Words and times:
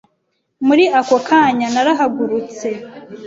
Muri 0.67 0.83
ako 0.99 1.17
kanya 1.27 1.67
narahagurutse 1.73 2.67